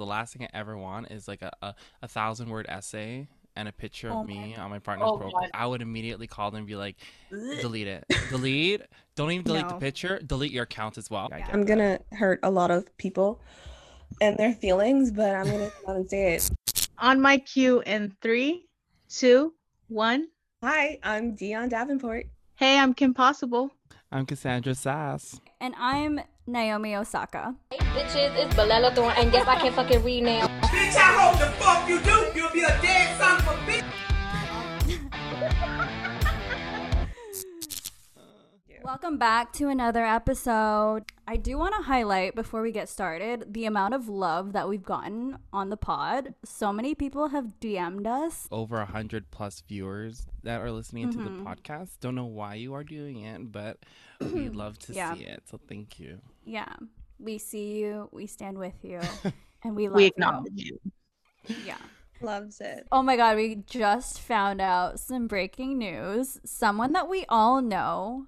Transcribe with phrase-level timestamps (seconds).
[0.00, 3.68] The last thing I ever want is like a, a, a thousand word essay and
[3.68, 5.42] a picture Oh of my me on my partner's Oh, profile.
[5.42, 5.50] God.
[5.52, 6.96] I would immediately call them and be like,
[7.60, 8.06] delete it.
[8.30, 8.80] delete.
[9.14, 10.18] Don't even delete the picture.
[10.18, 11.28] Delete your account as well.
[11.30, 11.46] I Yeah.
[11.48, 13.42] get I'm gonna hurt a lot of people
[14.22, 16.50] and their feelings, but I'm gonna come out and say it.
[16.96, 18.68] On my cue in three,
[19.10, 19.52] two,
[19.88, 20.28] one.
[20.64, 22.24] Hi, I'm Dion Davenport.
[22.54, 23.70] Hey, I'm Kim Possible.
[24.10, 25.42] I'm Cassandra Sass.
[25.60, 26.22] And I'm
[26.54, 27.54] Naomi Osaka.
[27.72, 30.46] Bitches, it's Bella Thorne, and yes, I can fucking read now.
[30.62, 32.32] Bitch, I hope the fuck you do.
[32.38, 33.84] You'll be a dead son of a bitch.
[38.82, 41.04] Welcome back to another episode.
[41.28, 44.82] I do want to highlight before we get started the amount of love that we've
[44.82, 46.34] gotten on the pod.
[46.44, 48.48] So many people have DM'd us.
[48.50, 51.44] Over a hundred plus viewers that are listening to the Mhm.
[51.44, 52.00] podcast.
[52.00, 53.78] Don't know why you are doing it, but
[54.20, 55.14] we'd love to Yeah.
[55.14, 55.44] see it.
[55.48, 56.18] So thank you.
[56.50, 56.74] Yeah,
[57.20, 58.98] we see you, we stand with you,
[59.62, 59.96] and we love you.
[59.96, 60.08] We you.
[60.08, 60.80] acknowledge you.
[61.64, 61.76] Yeah.
[62.20, 62.88] Loves it.
[62.90, 66.40] Oh my god, we just found out some breaking news.
[66.44, 68.26] Someone that we all know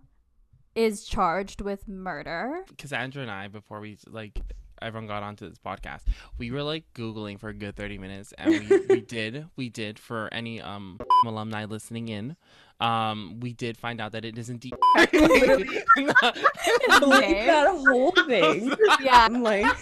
[0.77, 2.65] is charged with murder.
[2.79, 4.41] Cassandra and I, before we like
[4.83, 6.03] everyone got onto this podcast,
[6.39, 9.99] we were like googling for a good thirty minutes, and we, we did we did
[9.99, 12.37] for any um alumni listening in,
[12.81, 14.75] um we did find out that it is indeed.
[14.97, 15.83] Literally.
[15.99, 16.39] Not-
[17.01, 17.47] Believe Okay.
[17.47, 18.69] that whole thing.
[19.03, 19.25] Yeah.
[19.27, 19.65] I'm like,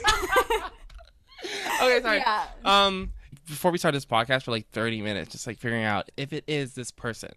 [1.82, 2.18] okay, sorry.
[2.18, 2.44] Yeah.
[2.64, 3.12] Um,
[3.46, 6.44] before we start this podcast for like 30 minutes, just like figuring out if it
[6.46, 7.30] is this person,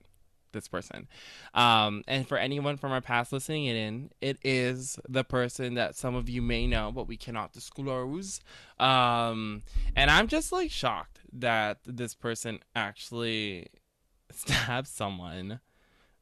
[0.54, 1.08] this person.
[1.54, 6.16] Um, and for anyone from our past listening in, it is the person that some
[6.16, 8.40] of you may know, but we cannot disclose.
[8.80, 9.64] Um,
[9.96, 13.68] and I'm just like shocked that this person actually
[14.32, 15.60] stabbed someone.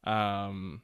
[0.04, 0.82] Um,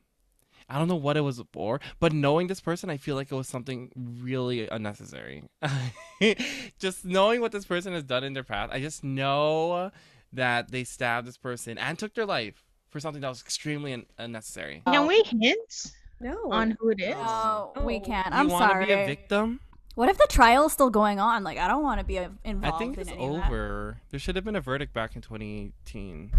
[0.69, 3.35] I don't know what it was for, but knowing this person, I feel like it
[3.35, 5.45] was something really unnecessary.
[6.79, 9.91] just knowing what this person has done in their past, I just know
[10.33, 14.07] that they stabbed this person and took their life for something that was extremely un-
[14.19, 14.83] unnecessary.
[14.87, 16.51] Can we hint no.
[16.51, 17.15] on who it is?
[17.15, 18.01] No, we Oh.
[18.01, 18.27] can't.
[18.27, 18.87] you I'm want to sorry.
[18.87, 19.61] be a victim?
[19.95, 21.43] What if the trial is still going on?
[21.43, 22.77] Like, I don't want to be uh, involved.
[22.77, 24.01] I think in it's any over.
[24.11, 26.31] There should have been a verdict back in 2018.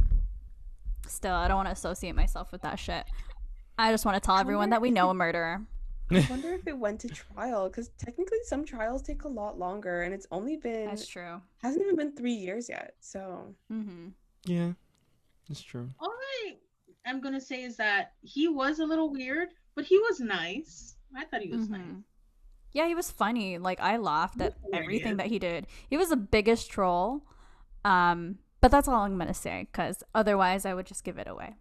[1.08, 3.04] Still, I don't want to associate myself with that shit.
[3.78, 5.62] I just want to tell everyone that we know a murderer.
[6.12, 10.04] I wonder if it went to trial because technically some trials take a lot longer,
[10.04, 11.42] and it's only been That's true.
[11.62, 12.94] hasn't even been three years yet.
[13.00, 14.08] So Mm-hmm.
[14.46, 14.72] Yeah,
[15.50, 15.90] it's true.
[16.00, 16.14] All
[16.46, 16.58] I
[17.06, 20.96] am gonna say is that he was a little weird, but he was nice.
[21.16, 21.82] I thought he was nice.
[21.82, 22.04] Mhm.
[22.72, 23.58] Yeah, he was funny.
[23.58, 25.66] Like I laughed at everything that he did.
[25.90, 27.24] He was the biggest troll.
[27.84, 31.56] Um, but that's all I'm gonna say because otherwise I would just give it away.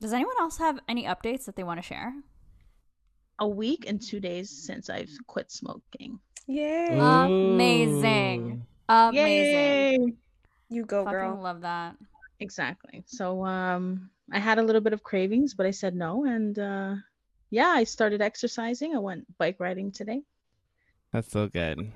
[0.00, 2.12] Does anyone else have any updates that they want to share?
[3.40, 6.18] A week and two days since I've quit smoking.
[6.48, 8.64] yay, Amazing.
[8.88, 9.16] Amazing.
[10.08, 10.12] Yay!
[10.70, 11.40] you go, Fucking girl.
[11.40, 11.96] love that.
[12.40, 13.04] Exactly.
[13.06, 16.94] So um I had a little bit of cravings, but I said no and uh
[17.50, 18.94] yeah, I started exercising.
[18.94, 20.22] I went bike riding today.
[21.12, 21.92] That's so good.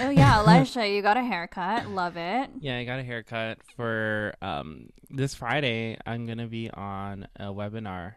[0.00, 1.88] Oh yeah, Elisha, you got a haircut.
[1.88, 2.50] Love it.
[2.60, 5.98] Yeah, I got a haircut for um this Friday.
[6.06, 8.14] I'm gonna be on a webinar,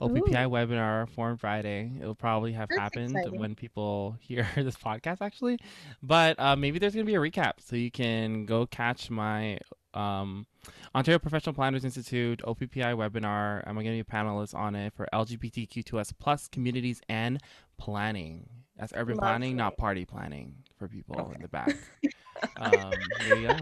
[0.00, 1.92] OPPI webinar Forum Friday.
[2.00, 3.38] It'll probably have That's happened exciting.
[3.38, 5.58] when people hear this podcast actually,
[6.02, 9.58] but uh, maybe there's gonna be a recap so you can go catch my
[9.94, 10.46] um
[10.94, 13.62] Ontario Professional Planners Institute OPPI webinar.
[13.66, 17.40] I'm gonna be a panelist on it for LGBTQ2S plus communities and
[17.78, 18.48] planning.
[18.76, 21.76] That's urban planning, not party planning for people in the back.
[22.56, 23.56] um, there you go.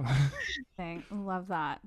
[0.77, 1.05] Thing.
[1.11, 1.81] Love that.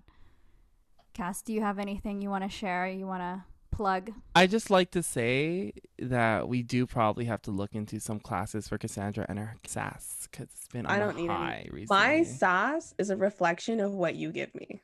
[1.14, 2.88] Cass, do you have anything you want to share?
[2.88, 3.44] You want to
[3.76, 4.12] plug?
[4.36, 8.68] I just like to say that we do probably have to look into some classes
[8.68, 11.68] for Cassandra and her sass because it's been on I a don't need any- high
[11.72, 11.88] recently.
[11.90, 14.82] My sass is a reflection of what you give me.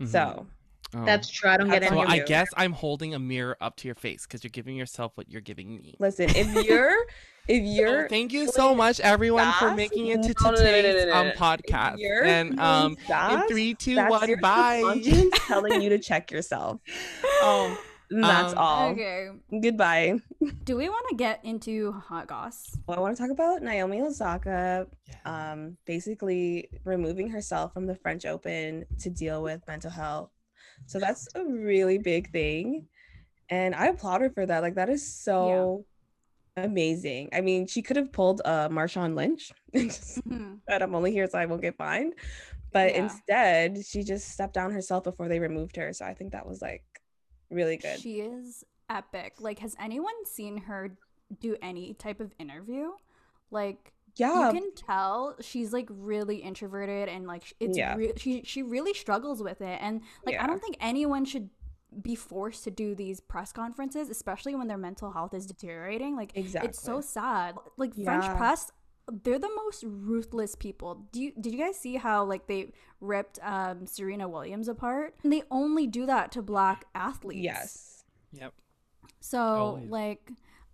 [0.00, 0.08] Mhm.
[0.08, 0.46] So
[0.92, 1.04] Oh.
[1.04, 1.48] That's true.
[1.48, 2.10] I don't get That's any well.
[2.10, 2.26] I you.
[2.26, 5.40] guess I'm holding a mirror up to your face because you're giving yourself what you're
[5.40, 5.94] giving me.
[6.00, 7.06] listen, if you're
[7.46, 10.64] if Oh, you're thank you so much, everyone, for making it to No, no, no,
[10.64, 11.94] no, no, today's um podcast.
[11.98, 15.00] if And feeling um, in sass, three, two, that's one, your bye.
[15.46, 16.80] telling you to check yourself.
[17.24, 17.80] Oh,
[18.10, 18.90] And that's Um, all.
[18.90, 19.28] Okay.
[19.60, 20.20] Goodbye.
[20.64, 22.76] Do we want to get into hot goss?
[22.86, 25.52] Well, I want to talk about Naomi Osaka yeah.
[25.52, 30.30] um, basically removing herself from the French Open to deal with mental health.
[30.86, 32.86] So that's a really big thing.
[33.48, 34.60] And I applaud her for that.
[34.62, 35.84] Like, that is so
[36.56, 37.28] amazing.
[37.32, 40.60] I mean, she could have pulled a Marshawn Lynch and just Mhm.
[40.68, 42.14] said, I'm only here so I won't get fined.
[42.72, 43.02] But Yeah.
[43.04, 45.92] instead, she just stepped down herself before they removed her.
[45.92, 46.84] So I think that was like
[47.50, 47.98] really good.
[48.00, 49.34] She is epic.
[49.40, 50.96] Like, has anyone seen her
[51.40, 52.90] do any type of interview?
[53.50, 57.94] Like, yeah, you can tell she's like really introverted and like it's Yeah.
[57.96, 60.44] re- she she really struggles with it and like Yeah.
[60.44, 61.48] I don't think anyone should
[62.02, 66.32] be forced to do these press conferences especially when their mental health is deteriorating like
[66.36, 66.68] exactly.
[66.68, 68.70] it's so sad like French press
[69.24, 71.06] they're the most ruthless people.
[71.12, 75.14] Do you did you guys see how like they ripped um Serena Williams apart?
[75.22, 77.42] And they only do that to black athletes.
[77.44, 78.04] yes.
[78.32, 78.52] Yep.
[79.20, 79.90] So Always.
[79.90, 80.30] like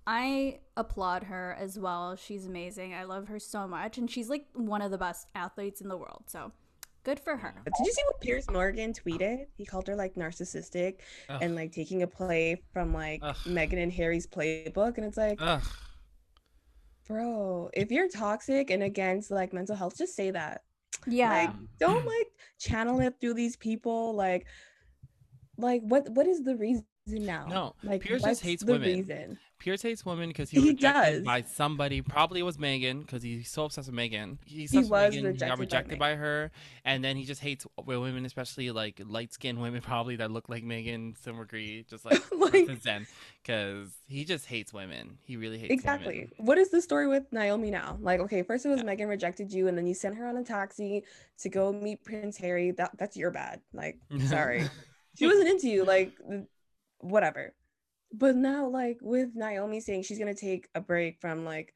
[0.06, 2.14] I applaud her as well.
[2.16, 2.94] She's amazing.
[2.94, 5.96] I love her so much and she's like one of the best athletes in the
[5.96, 6.24] world.
[6.26, 6.52] So
[7.02, 7.54] good for her.
[7.64, 9.46] Did you see what Piers Morgan tweeted?
[9.56, 10.96] He called her like narcissistic
[11.28, 11.38] Ugh.
[11.42, 13.36] and like taking a play from like Ugh.
[13.46, 15.62] Meghan and Harry's playbook, and it's like, Ugh.
[17.06, 20.62] Bro, if you're toxic and against like mental health, just say that.
[21.06, 21.30] Yeah.
[21.30, 24.14] Like, don't like channel it through these people.
[24.14, 24.46] Like,
[25.58, 27.46] like what what is the reason now?
[27.46, 28.88] No, like Piers just what's hates the women.
[28.88, 29.38] reason?
[29.58, 31.22] Piers hates women because he was He rejected does.
[31.24, 32.02] by somebody.
[32.02, 34.36] Probably it was Meghan because he's so obsessed with Meghan.
[34.44, 35.12] He's He was Meghan.
[35.12, 36.50] He rejected got by rejected by, her,
[36.84, 40.62] and then he just hates women, especially like light skinned women, probably that look like
[40.64, 43.06] Meghan to some degree, just like, Like- since then,
[43.42, 45.18] because he just hates women.
[45.22, 46.14] He really hates Exactly.
[46.14, 46.32] women.
[46.38, 47.98] What is the story with Naomi now?
[48.00, 48.94] Like, okay, first it was Yeah.
[48.94, 51.02] Meghan rejected you, and then you sent her on a taxi
[51.40, 52.72] to go meet Prince Harry.
[52.72, 53.60] That that's your bad.
[53.72, 54.64] Like, sorry.
[55.18, 55.84] she wasn't into you.
[55.84, 56.12] Like,
[57.00, 57.54] whatever.
[58.18, 61.74] But now, like with Naomi saying she's gonna take a break from like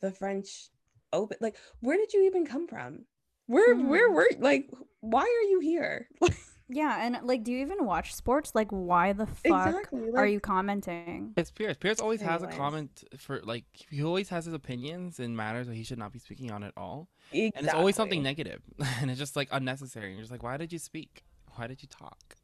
[0.00, 0.68] the French
[1.12, 3.06] Open, like, where did you even come from?
[3.46, 4.14] Where where Mhm.
[4.14, 4.70] were like?
[5.00, 6.08] Why are you here?
[6.70, 8.54] Yeah, and like do you even watch sports?
[8.54, 10.10] Like why the fuck exactly.
[10.14, 11.32] are you commenting?
[11.34, 11.78] It's Piers.
[11.78, 15.74] Piers always has a comment for like he always has his opinions and matters that
[15.76, 17.52] he should not be speaking on at all, Exactly.
[17.56, 18.60] and it's always something negative.
[18.78, 20.08] negative, and it's just like unnecessary.
[20.08, 21.24] And you're just like, why did you speak?
[21.54, 22.36] Why did you talk?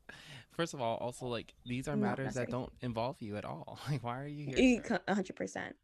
[0.56, 3.78] First of all, also like these are Not matters that don't involve you at all.
[3.90, 4.56] Like, why are you here?
[4.58, 5.74] E- A hundred percent.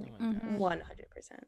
[0.00, 0.40] Oh my Mhm.
[0.50, 0.58] God.
[0.58, 1.44] One hundred percent.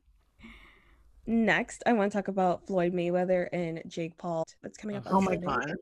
[1.27, 4.45] Next, I want to talk about Floyd Mayweather and Jake Paul.
[4.63, 5.05] That's coming up.
[5.07, 5.47] Oh my Sunday.
[5.47, 5.73] God.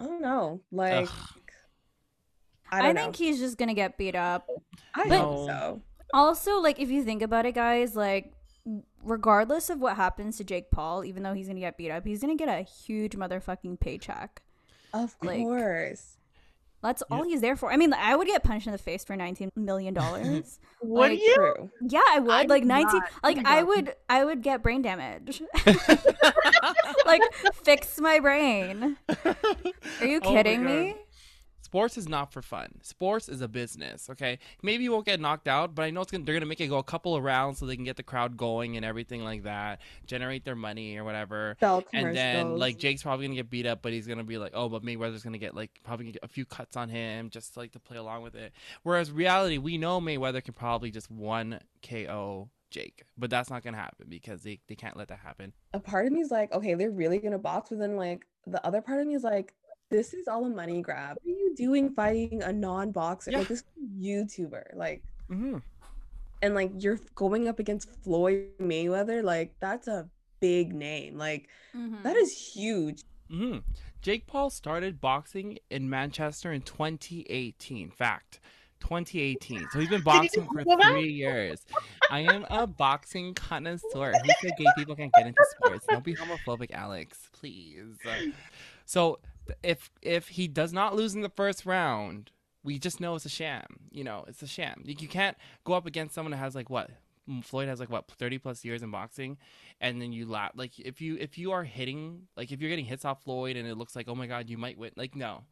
[0.00, 0.60] I don't know.
[0.72, 1.08] Like,
[2.70, 4.46] I I, don't think he's just gonna get beat up.
[4.94, 5.82] I but- hope so.
[6.14, 8.32] Also, like if you think about it, guys, like
[9.04, 12.20] regardless of what happens to Jake Paul, even though he's gonna get beat up, he's
[12.22, 14.40] gonna get a huge motherfucking paycheck.
[14.92, 16.14] Of like- course.
[16.80, 17.72] That's all he's there for.
[17.72, 20.60] I mean, I would get punched in the face for nineteen million dollars.
[20.80, 21.70] Would Like, you?
[21.80, 22.30] Yeah, I would.
[22.30, 23.00] I like nineteen.
[23.00, 23.10] not.
[23.24, 23.94] Like Oh I would.
[24.08, 25.42] I would get brain damage.
[27.04, 27.22] like
[27.64, 28.96] fix my brain.
[29.24, 30.70] Are you Oh my kidding God.
[30.70, 30.94] me?
[31.68, 32.80] Sports is not for fun.
[32.82, 34.08] Sports is a business.
[34.08, 36.62] Okay, maybe you won't get knocked out, but I know it's gonna, they're gonna make
[36.62, 39.22] it go a couple of rounds so they can get the crowd going and everything
[39.22, 41.58] like that, generate their money or whatever.
[41.92, 44.70] And then like Jake's probably gonna get beat up, but he's gonna be like, oh,
[44.70, 47.78] but Mayweather's gonna get like probably get a few cuts on him just like to
[47.78, 48.52] play along with it.
[48.82, 53.76] Whereas reality, we know Mayweather can probably just one KO Jake, but that's not gonna
[53.76, 55.52] happen because they, they can't let that happen.
[55.74, 58.64] a part of me is like, okay, they're really gonna box, but then like the
[58.66, 59.52] other part of me is like,
[59.90, 61.16] this is all a money grab.
[61.22, 63.30] What are you doing fighting a non-boxer?
[63.30, 63.38] Yeah.
[63.38, 63.64] Like this
[63.98, 64.74] YouTuber.
[64.74, 65.58] Like Mm-hmm.
[66.40, 70.08] and like you're going up against Floyd Mayweather, like that's a
[70.40, 71.18] big name.
[71.18, 72.02] Like Mhm.
[72.02, 73.02] that is huge.
[73.30, 73.58] hmm
[74.00, 77.90] Jake Paul started boxing in Manchester in 2018.
[77.90, 78.40] Fact.
[78.80, 79.66] 2018.
[79.72, 81.66] So he's been boxing for three years.
[82.10, 84.12] I am a boxing connoisseur.
[84.12, 85.84] Who said gay people can't get into sports?
[85.88, 87.28] Don't be homophobic, Alex.
[87.32, 87.98] Please.
[88.86, 89.24] So th-
[89.62, 92.30] if if he does not lose in the first round,
[92.62, 93.80] we just know it's a sham.
[93.90, 94.82] You know, it's a sham.
[94.84, 96.90] You, you can't go up against someone that has like what
[97.42, 99.36] Floyd has like what 30 plus years in boxing
[99.80, 102.84] and then you laugh like if you if you are hitting like if you're getting
[102.84, 105.44] hits off Floyd and it looks like oh my god you might win like no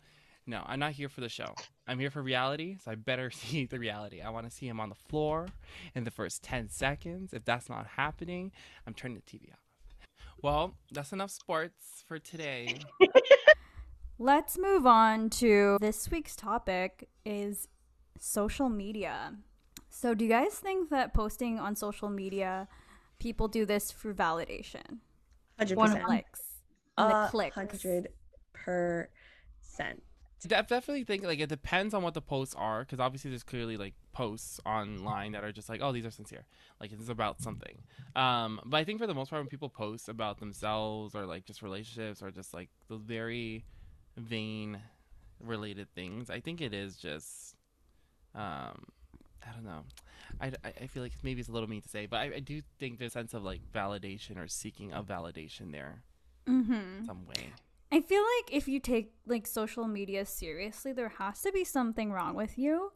[0.47, 1.55] no I'm not here for the show
[1.87, 4.81] I'm here for reality so I better see the reality I want to see him
[4.81, 5.47] on the floor
[5.95, 8.53] in the first 10 seconds if that's not happening
[8.87, 9.61] I'm turning the TV off
[10.43, 12.79] well that's enough sports for today
[14.19, 17.69] Let's move on to this week's topic is
[18.19, 19.35] social media.
[19.91, 22.69] So do you guys think that posting on social media
[23.19, 24.99] people do this for validation?
[25.59, 26.09] Hundred One percent.
[26.09, 26.43] likes
[26.97, 27.55] and the A clicks.
[27.55, 28.09] hundred
[28.55, 30.03] percent.
[30.47, 33.77] Def- definitely think like it depends on what the posts are because obviously there's clearly
[33.77, 36.45] like posts online that are just like oh these are sincere
[36.81, 37.79] like it's about something
[38.15, 41.45] um but i think for the most part when people post about themselves or like
[41.47, 43.65] just relationships or just like the very
[44.17, 44.81] vain
[45.41, 47.55] related things i think it is just
[48.35, 48.85] um
[49.47, 49.83] i don't know
[50.41, 52.41] I, I, I feel like maybe it's a little mean to say but I, I
[52.41, 56.03] do think there's a sense of like validation or seeking of validation there
[56.49, 57.07] Mm-hmm.
[57.07, 57.53] some way
[57.93, 62.13] I feel like if you take like social media seriously, there has to be something
[62.13, 62.93] wrong with you.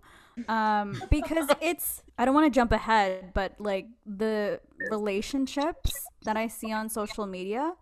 [0.48, 6.48] Um, because it's I don't want to jump ahead, but like the relationships that I
[6.48, 7.74] see on social media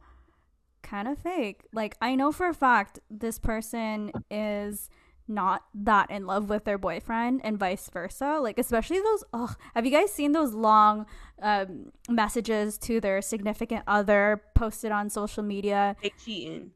[0.83, 1.65] kind of fake.
[1.73, 4.91] Like I know for a fact this person is
[5.31, 8.39] not that in love with their boyfriend and vice versa.
[8.41, 11.07] Like especially those oh, have you guys seen those long
[11.43, 15.97] um, messages to their significant other posted on social media?
[16.03, 16.73] They cheating.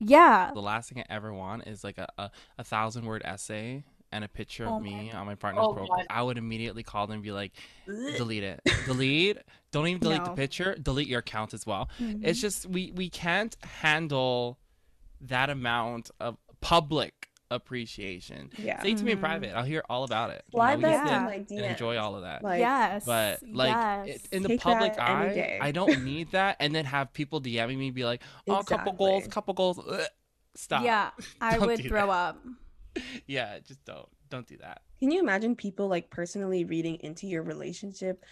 [0.00, 0.50] Yeah.
[0.54, 4.24] The last thing I ever want is like a, a, a thousand word essay and
[4.24, 5.98] a picture Oh of my me on my partner's Oh profile.
[5.98, 6.06] God.
[6.10, 7.52] I would immediately call them and be like,
[7.86, 8.60] delete it.
[8.86, 9.38] delete.
[9.72, 10.74] Don't even delete the picture.
[10.74, 11.88] Delete your account as well.
[12.00, 12.20] Mhm.
[12.24, 14.58] It's just we we can't handle
[15.20, 18.50] that amount of public appreciation.
[18.58, 18.80] Yeah.
[18.82, 19.22] Say it to me in Mhm.
[19.22, 19.54] private.
[19.56, 20.44] I'll hear all about it.
[20.52, 21.18] You know, that Yeah.
[21.18, 21.56] in my sit DMs.
[21.62, 22.42] and enjoy all of that.
[22.42, 23.04] Like, yes.
[23.04, 23.70] but like
[24.06, 24.16] yes.
[24.16, 25.58] it, in the public that eye.
[25.60, 26.56] I don't need that.
[26.60, 29.32] And then have people DMing me be like, "Oh, couple goals, Exactly.
[29.32, 30.00] couple goals." Ugh.
[30.56, 30.84] Stop.
[30.84, 32.12] Yeah, I would throw that.
[32.12, 32.38] up.
[33.26, 34.82] Yeah, just don't don't do that.
[34.98, 38.24] Can you imagine people like personally reading into your relationship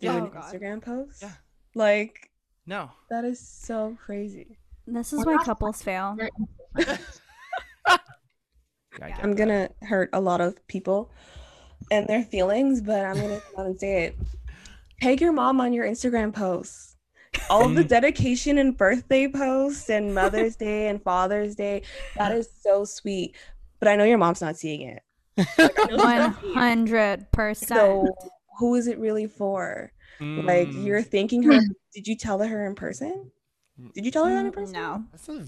[0.00, 0.16] through Yeah.
[0.24, 1.22] an Oh, Instagram post?
[1.22, 1.32] Yeah.
[1.74, 2.30] Like
[2.66, 2.90] No.
[3.10, 4.58] that is so crazy.
[4.86, 6.16] This is We're why couples fail.
[6.76, 7.98] I
[8.98, 9.08] Yeah.
[9.08, 11.10] get I'm gonna hurt a lot of people
[11.90, 14.16] and their feelings, but I'm gonna come out and say it.
[15.00, 16.96] Tag your mom on your Instagram posts.
[17.50, 21.82] All the dedication and birthday posts and Mother's Day and Father's Day.
[22.16, 23.34] That is so sweet.
[23.84, 25.02] But I know your mom's not seeing it.
[25.36, 26.58] Like, I know she's One not seeing it.
[26.58, 27.68] hundred percent.
[27.68, 28.14] So
[28.58, 29.92] who is it really for?
[30.20, 31.60] Like Mm, you're thanking her.
[31.92, 33.30] Did you tell her in person?
[33.94, 34.72] Did you tell her that in person?
[34.72, 35.04] No.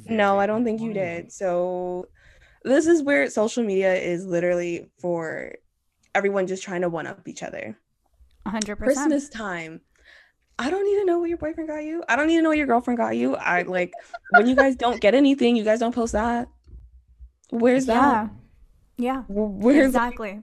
[0.08, 1.32] No, I don't think you did.
[1.32, 2.08] So
[2.64, 5.54] this is where social media is literally for
[6.14, 7.78] everyone just trying to one up each other.
[8.46, 9.08] hundred percent.
[9.10, 9.80] Christmas time.
[10.58, 12.02] I don't need to know what your boyfriend got you.
[12.08, 13.36] I don't need to know what your girlfriend got you.
[13.36, 13.92] I like
[14.30, 16.48] when you guys don't get anything, you guys don't post that.
[17.50, 18.30] Where's that?
[18.96, 19.22] Yeah.
[19.22, 20.42] Wh- Where's Exactly.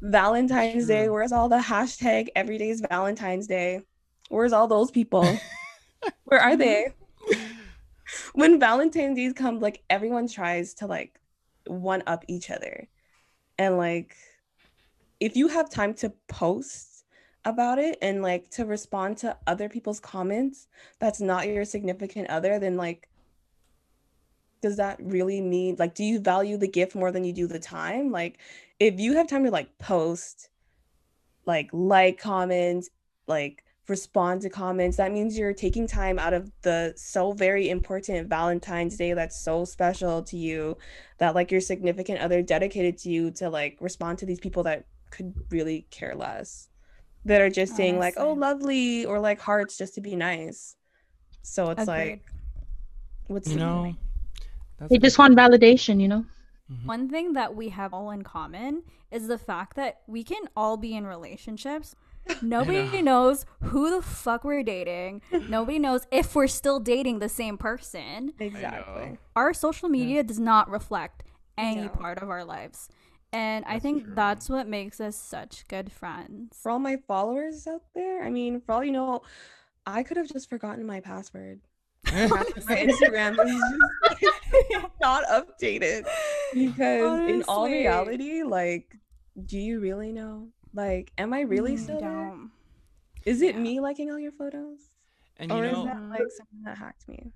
[0.00, 1.08] Valentine's Day?
[1.08, 3.82] Where's all the hashtag every day's Valentine's Day?
[4.28, 5.24] Where's all those people?
[6.24, 6.88] Where are they?
[8.34, 11.18] when Valentine's Days come, like everyone tries to like
[11.66, 12.88] one up each other.
[13.58, 14.16] And like
[15.18, 17.04] if you have time to post
[17.44, 20.66] about it and like to respond to other people's comments
[20.98, 23.08] that's not your significant other, then like
[24.62, 27.58] does that really mean like do you value the gift more than you do the
[27.58, 28.10] time?
[28.10, 28.38] Like
[28.80, 30.48] if you have time to like post,
[31.46, 32.90] like like comments,
[33.26, 38.28] like respond to comments, that means you're taking time out of the so very important
[38.28, 40.76] Valentine's Day that's so special to you
[41.18, 44.86] that like your significant other dedicated to you to like respond to these people that
[45.10, 46.68] could really care less.
[47.24, 50.76] That are just saying like, oh lovely or like hearts just to be nice.
[51.42, 51.86] So it's Agreed.
[51.86, 52.32] like
[53.26, 53.96] what's You the know, point?
[54.78, 56.24] That's They just good want validation, you know?
[56.70, 56.84] Mhm.
[56.86, 60.76] One thing that we have all in common is the fact that we can all
[60.76, 61.94] be in relationships.
[62.42, 65.22] Nobody knows who the fuck we're dating.
[65.48, 68.32] Nobody knows if we're still dating the same person.
[68.40, 69.18] Exactly.
[69.36, 71.22] Our social media does not reflect
[71.56, 71.88] any No.
[71.88, 72.88] part of our lives.
[73.32, 74.14] And I think true.
[74.16, 76.58] that's what makes us such good friends.
[76.60, 79.22] For all my followers out there, I mean, for all you know,
[79.86, 81.60] I could have just forgotten my password.
[82.12, 86.04] My Instagram is just not updated
[86.54, 88.96] because in all reality, like,
[89.46, 90.48] do you really know?
[90.72, 92.10] Like, am I really Mm, still there?
[92.10, 92.50] don't.
[93.24, 93.60] Is it Yeah.
[93.62, 94.78] me liking all your photos,
[95.38, 97.32] and you or know, is that like someone that hacked me?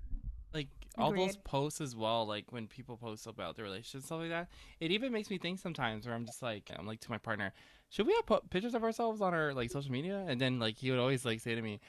[0.53, 4.29] like all those posts as well like when people post about their relationship stuff like
[4.29, 4.49] that
[4.81, 7.53] it even makes me think sometimes where i'm just like i'm like to my partner
[7.89, 10.77] should we have put pictures of ourselves on our like social media and then like
[10.77, 11.79] he would always like say to me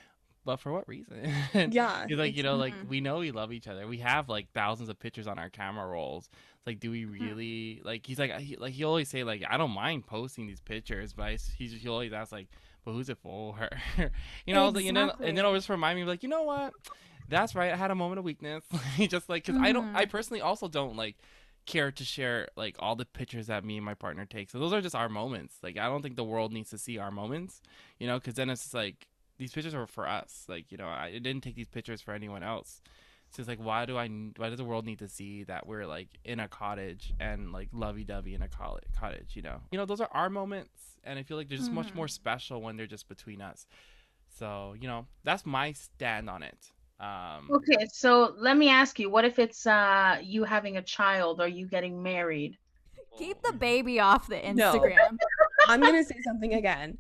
[0.45, 1.31] but for what reason
[1.73, 2.89] Yeah, he's like you know like Mhm.
[2.89, 5.87] we know we love each other we have like thousands of pictures on our camera
[5.87, 7.13] rolls it's like do we Hmm.
[7.15, 10.61] really like he's like he, like he always say like i don't mind posting these
[10.61, 12.49] pictures but I, he's he always asks like
[12.85, 13.69] but who's it for
[14.47, 15.39] you know like, and then and then Exactly.
[15.39, 16.75] it'll just remind me like you know what
[17.29, 17.73] that's right.
[17.73, 18.65] I had a moment of weakness.
[18.97, 21.17] He just like, cause I don't, I personally also don't like
[21.67, 24.51] care to share like all the pictures that me and my partner take.
[24.51, 25.57] So those are just our moments.
[25.63, 27.63] Like, I don't think the world needs to see our moments,
[27.99, 29.07] you know, cause then it's like
[29.43, 30.45] these pictures are for us.
[30.49, 32.81] Like, you know, I didn't take these pictures for anyone else.
[33.31, 35.87] So it's like, why do I, why does the world need to see that we're
[35.87, 39.57] like in a cottage and like lovey dovey in a coll- cottage, you know?
[39.71, 40.99] You know, those are our moments.
[41.05, 41.97] And I feel like they're just much Mhm.
[41.97, 43.67] more special when they're just between us.
[44.39, 46.59] So, you know, that's my stand on it.
[47.01, 51.41] Um, Okay, so let me ask you, what if it's uh you having a child
[51.41, 52.57] or you getting married?
[53.19, 54.55] Keep the baby off the Instagram.
[54.57, 54.73] No.
[54.75, 55.17] Instagram.
[55.69, 56.97] I'm gonna say something again.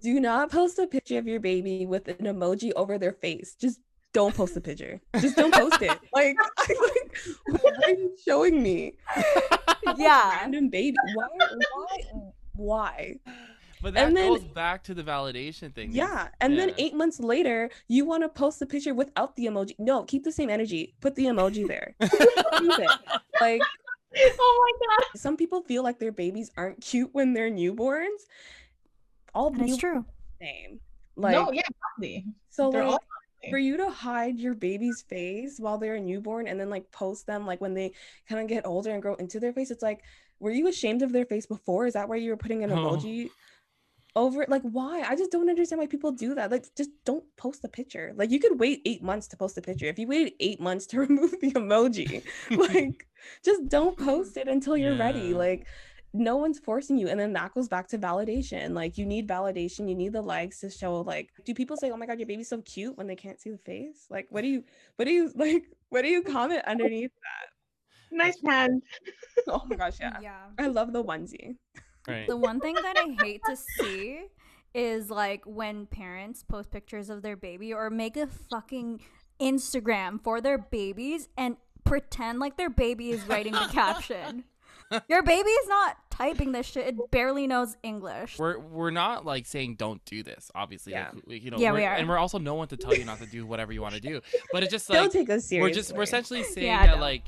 [0.00, 3.54] Do not post a picture of your baby with an emoji over their face.
[3.54, 3.80] Just
[4.12, 5.00] don't post the picture.
[5.20, 5.96] Just don't post it.
[6.14, 8.94] Like, I'm like, why are you showing me?
[9.96, 10.40] Yeah.
[10.40, 10.96] Random baby.
[11.14, 11.26] Why?
[11.38, 11.98] Why?
[12.54, 13.14] Why?
[13.80, 15.92] But that And then- goes back to the validation thing.
[15.92, 16.28] Yeah.
[16.42, 19.74] And then eight months later, you want to post the picture without the emoji.
[19.78, 20.94] No, keep the same energy.
[21.00, 21.94] Put the emoji there.
[23.40, 23.62] Like,
[24.40, 25.18] oh my god.
[25.20, 28.26] some people feel like their babies aren't cute when they're newborns.
[29.34, 30.04] All And it's true.
[30.40, 30.80] the same.
[31.16, 31.62] Like, no, yeah,
[31.98, 32.24] exactly.
[32.50, 32.98] so they're like, all
[33.50, 37.24] for you to hide your baby's face while they're a newborn and then like post
[37.26, 37.92] them like when they
[38.28, 40.00] kind of get older and grow into their face, it's like,
[40.40, 41.86] were you ashamed of their face before?
[41.86, 42.76] Is that why you were putting an Oh.
[42.76, 43.30] emoji
[44.16, 44.48] over it?
[44.48, 45.02] Like, why?
[45.02, 46.50] I just don't understand why people do that.
[46.50, 48.12] Like, just don't post the picture.
[48.16, 49.86] Like, you could wait eight months to post a picture.
[49.86, 53.06] If you waited eight months to remove the emoji, like,
[53.44, 55.32] just don't post it until you're ready.
[55.34, 55.66] Like,
[56.12, 57.08] no one's forcing you.
[57.08, 58.72] And then that goes back to validation.
[58.72, 59.88] Like, you need validation.
[59.88, 62.48] You need the likes to show, like, do people say, oh my God, your baby's
[62.48, 64.06] so cute when they can't see the face?
[64.08, 64.64] Like, what do you,
[64.96, 68.16] what do you, like, what do you comment underneath that?
[68.16, 68.82] Nice hand.
[69.46, 69.52] that?
[69.52, 70.18] Oh my gosh, yeah.
[70.20, 70.46] Yeah.
[70.58, 71.56] I love the onesie.
[72.06, 72.26] Right.
[72.26, 74.20] The one thing that I hate to see
[74.74, 79.00] is like when parents post pictures of their baby or make a fucking
[79.40, 84.44] Instagram for their babies and pretend like their baby is writing the caption.
[85.08, 86.86] Your baby is not typing this shit.
[86.86, 88.38] It barely knows English.
[88.38, 90.50] We're we're not like saying don't do this.
[90.54, 91.10] Obviously, Yeah.
[91.14, 91.58] like, we- you know.
[91.58, 93.82] Yeah, we're, and we're also no one to tell you not to do whatever you
[93.82, 94.20] want to do.
[94.52, 95.60] But it's just Don't like take us seriously.
[95.60, 97.00] we're just we're essentially saying Yeah, that know.
[97.02, 97.24] like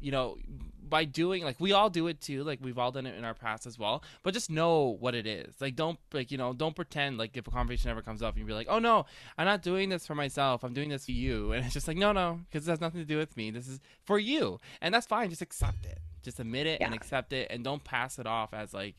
[0.00, 0.36] you know
[0.82, 3.34] by doing like we all do it too like we've all done it in our
[3.34, 6.74] past as well but just know what it is like don't like you know don't
[6.74, 9.06] pretend like if a conversation ever comes up and you be like oh no
[9.38, 11.96] i'm not doing this for myself i'm doing this for you and it's just like
[11.96, 14.92] no no because it has nothing to do with me this is for you and
[14.92, 18.26] that's fine just accept it just admit it and accept it and don't pass it
[18.26, 18.96] off as like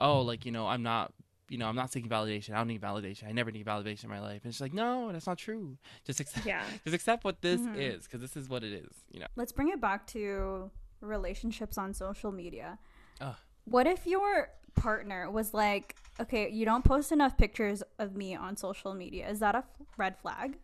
[0.00, 1.12] oh like you know i'm not
[1.48, 2.54] you know, I'm not seeking validation.
[2.54, 3.26] I don't need validation.
[3.26, 4.42] I never need validation in my life.
[4.44, 5.76] And it's like, no, that's not true.
[6.06, 6.62] Just accept, Yeah.
[6.84, 7.76] just accept what this Mhm.
[7.76, 8.94] is, because this is what it is.
[9.10, 9.26] You know.
[9.34, 12.78] Let's bring it back to relationships on social media.
[13.20, 13.34] Ugh.
[13.64, 18.56] What if your partner was like, okay, you don't post enough pictures of me on
[18.56, 19.28] social media?
[19.28, 20.56] Is that a f- red flag?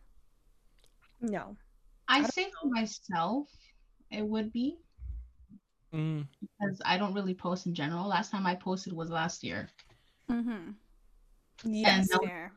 [1.19, 1.57] No.
[2.07, 3.49] I say for myself,
[4.09, 4.77] it would be
[5.93, 6.27] Mm.
[6.41, 8.07] because I don't really post in general.
[8.07, 9.69] Last time I posted was last year.
[10.29, 10.71] Mm-hmm.
[11.63, 12.51] Yes, no- Fair.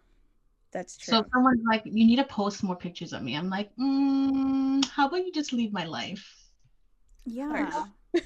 [0.73, 1.15] that's true.
[1.15, 5.07] So someone's like, "You need to post more pictures of me," I'm like, mm, "How
[5.09, 6.27] about you just leave my life?"
[7.25, 7.85] Yeah.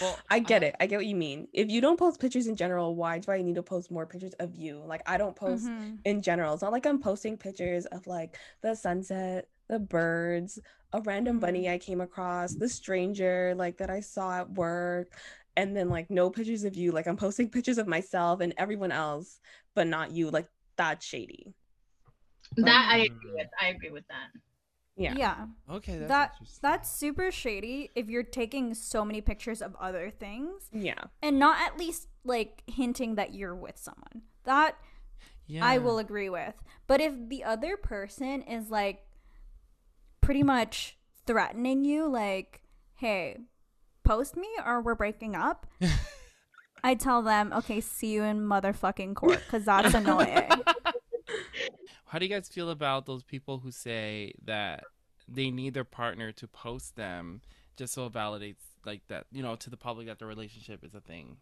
[0.00, 0.76] Well, I get it.
[0.78, 1.48] I get what you mean.
[1.52, 4.32] If you don't post pictures in general, why do I need to post more pictures
[4.34, 4.78] of you?
[4.86, 5.98] Like I don't post Mhm.
[6.04, 6.54] in general.
[6.54, 10.58] It's not like I'm posting pictures of like the sunset, the birds,
[10.92, 15.16] a random bunny I came across, the stranger like that I saw at work,
[15.56, 16.92] and then like no pictures of you.
[16.92, 19.40] Like I'm posting pictures of myself and everyone else,
[19.74, 20.30] but not you.
[20.30, 21.54] Like that's shady.
[22.56, 23.34] That I agree Mm.
[23.34, 23.48] with.
[23.60, 24.40] I agree with that.
[24.96, 25.14] Yeah.
[25.16, 25.46] Yeah.
[25.70, 30.68] Okay, that's that that's super shady if you're taking so many pictures of other things
[30.72, 31.04] Yeah.
[31.22, 34.22] and not at least like hinting that you're with someone.
[34.44, 34.76] That
[35.46, 35.64] yeah.
[35.64, 36.54] I will agree with.
[36.86, 39.04] But if the other person is like
[40.28, 42.60] pretty much threatening you, like,
[42.96, 43.38] hey,
[44.04, 45.66] post me or we're breaking up,
[46.84, 50.50] I tell them, okay, see you in motherfucking court because that's annoying.
[52.08, 54.84] How do you guys feel about those people who say that
[55.26, 57.40] they need their partner to post them
[57.78, 60.94] just so it validates like that, you know, to the public that their relationship is
[60.94, 61.38] a thing?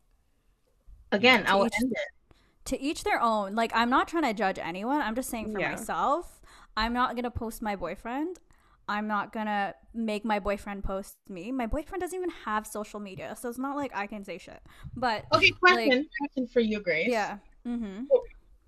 [1.10, 2.36] Again, I To will each- end it.
[2.66, 3.56] to each their own.
[3.56, 5.00] Like, I'm not trying to judge anyone.
[5.00, 5.70] I'm just saying for Yeah.
[5.70, 6.40] myself,
[6.76, 8.38] I'm not going to post my boyfriend.
[8.88, 11.50] I'm not going to make my boyfriend post me.
[11.52, 13.34] My boyfriend doesn't even have social media.
[13.40, 14.60] So it's not like I can say shit.
[14.94, 15.88] But Okay, question.
[15.90, 17.08] Like- question for you, Grace.
[17.10, 17.38] yeah.
[17.66, 18.04] Mm-hmm.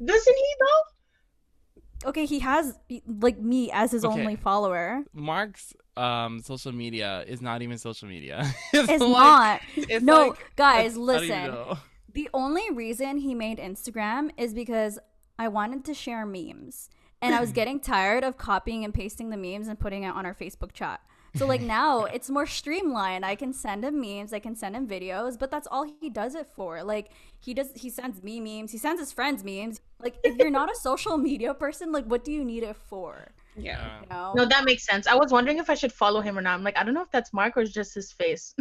[0.05, 2.09] Doesn't he though?
[2.11, 4.21] Okay, he has like me as his Okay.
[4.21, 5.03] only follower.
[5.13, 8.45] Mark's um social media is not even social media.
[8.73, 9.61] It's like- not.
[9.77, 11.29] it's no, like- guys, I don't listen.
[11.47, 11.79] know.
[12.15, 14.99] The only reason he made Instagram is because
[15.39, 16.89] I wanted to share memes.
[17.21, 20.27] And I was getting tired of copying and pasting the memes and putting it on
[20.27, 21.01] our Facebook chat.
[21.35, 23.25] So like now it's more streamlined.
[23.25, 26.35] I can send him memes, I can send him videos, but that's all he does
[26.35, 26.83] it for.
[26.83, 29.81] Like he does he sends me memes, he sends his friends memes.
[30.01, 33.33] Like if you're not a social media person, like what do you need it for?
[33.57, 34.01] Yeah.
[34.03, 34.35] You know?
[34.37, 35.09] No, that makes sense.
[35.09, 36.55] I was wondering if I should follow him or not.
[36.55, 38.55] I'm like, I don't know if that's Mark or it's just his face.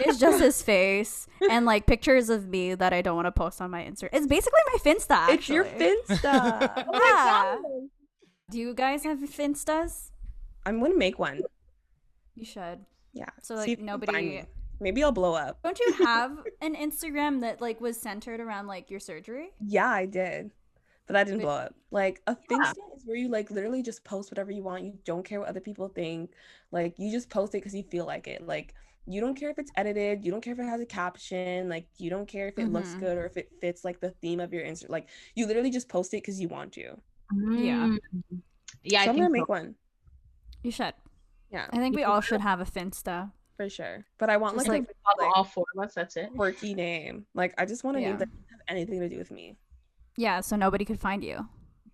[0.00, 3.60] It's just his face and like pictures of me that I don't want to post
[3.60, 4.10] on my Instagram.
[4.12, 5.28] It's basically my Finsta.
[5.30, 5.64] It's your.
[5.64, 6.84] Finsta.
[6.88, 7.56] oh Yeah.
[8.54, 10.12] Do you guys have Finstas?
[10.64, 11.40] I'm gonna make one.
[12.36, 12.84] You should.
[13.12, 13.30] Yeah.
[13.42, 14.44] So, like, if you can find nobody-
[14.78, 15.60] Maybe I'll blow up.
[15.64, 19.50] Don't you have an Instagram that like was centered around like your surgery?
[19.60, 20.52] Yeah, I did.
[21.08, 21.74] but that didn't But- blow up.
[21.90, 24.84] Like a Finsta is where you like literally just post whatever you want.
[24.84, 26.30] You don't care what other people think.
[26.70, 28.46] Like you just post it because you feel like it.
[28.46, 30.24] Like you don't care if it's edited.
[30.24, 31.68] You don't care if it has a caption.
[31.68, 33.00] Like you don't care if it looks Mhm.
[33.00, 34.88] good or if it fits like the theme of your Insta.
[34.88, 36.96] Like you literally just post it because you want to.
[37.36, 37.86] Yeah.
[37.86, 37.98] Mm.
[38.82, 39.32] Yeah, so I I'm gonna so.
[39.32, 39.74] make one.
[40.62, 40.94] You should.
[41.50, 43.30] Yeah, I think we all should have a Finsta.
[43.56, 44.04] for sure.
[44.18, 45.94] But I want Just like, like- a Follow like, all four of us.
[45.94, 46.30] That's it.
[46.34, 47.26] quirky name.
[47.34, 48.08] Like I just want a Yeah.
[48.08, 49.56] name that doesn't have anything to do with me.
[50.16, 51.48] Yeah, so nobody could find you.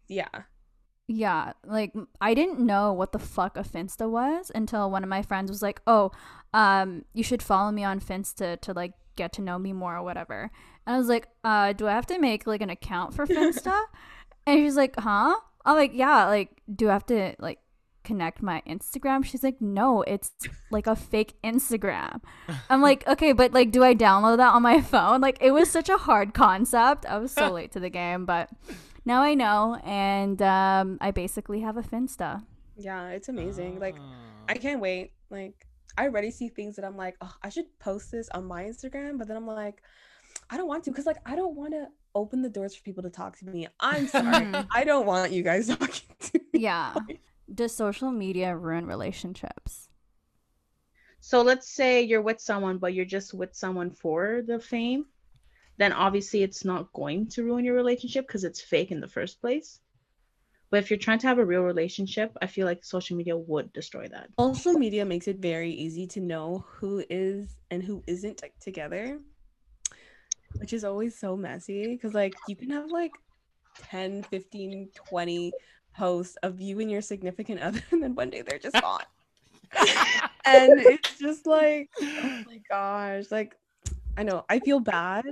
[0.08, 0.28] Yeah.
[1.08, 5.22] Yeah, like I didn't know what the fuck a Finsta was until one of my
[5.22, 6.12] friends was like, "Oh,
[6.54, 10.02] um, you should follow me on Finsta to like get to know me more or
[10.04, 10.50] whatever."
[10.86, 13.76] And I was like, "Uh, do I have to make like an account for Finsta?"
[14.46, 17.58] And she's like, "Huh?" I'm like, "Yeah, like do I have to like
[18.04, 20.32] connect my Instagram?" She's like, "No, it's
[20.70, 22.20] like a fake Instagram."
[22.68, 25.70] I'm like, "Okay, but like do I download that on my phone?" Like it was
[25.70, 27.06] such a hard concept.
[27.06, 28.48] I was so late to the game, but
[29.04, 32.44] now I know, and um, I basically have a Finsta.
[32.76, 33.78] Yeah, it's amazing.
[33.78, 34.14] Like Ah.
[34.48, 35.12] I can't wait.
[35.30, 35.66] Like
[35.98, 39.18] I already see things that I'm like, oh, I should post this on my Instagram,
[39.18, 39.82] but then I'm like,
[40.48, 43.02] I don't want to because like I don't want to open the doors for people
[43.02, 43.68] to talk to me.
[43.78, 44.46] I'm sorry.
[44.46, 44.66] Mhm.
[44.74, 46.60] I don't want you guys talking to me.
[46.60, 46.94] Yeah.
[47.52, 49.88] Does social media ruin relationships?
[51.20, 55.06] So let's say you're with someone, but you're just with someone for the fame,
[55.76, 59.40] then obviously it's not going to ruin your relationship because it's fake in the first
[59.40, 59.80] place.
[60.70, 63.72] But if you're trying to have a real relationship, I feel like social media would
[63.72, 64.28] destroy that.
[64.38, 69.18] Social media makes it very easy to know who is and who isn't together,
[70.58, 73.12] which is always so messy because like you can have like
[73.78, 75.52] 10, 15, 20
[75.96, 79.04] posts of you and your significant other, and then one day they're just gone.
[80.44, 83.56] and it's just like, oh my gosh, like
[84.16, 85.24] I know I feel bad,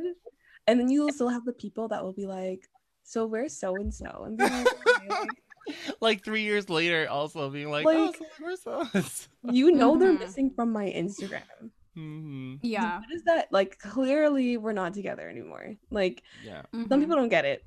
[0.66, 2.68] and then you'll still have the people that will be like,
[3.02, 7.50] "So where's so and so?" and be like, "Okay, like, like three years later, also
[7.50, 8.24] being like, Like- oh, so
[8.92, 10.20] where's you know they're Mhm.
[10.20, 11.70] missing from my Instagram.
[11.98, 12.98] Hmm Yeah.
[12.98, 13.48] What is that?
[13.52, 15.74] Like clearly we're not together anymore.
[15.90, 16.62] Like Yeah.
[16.88, 17.00] some Mhm.
[17.00, 17.64] people don't get it.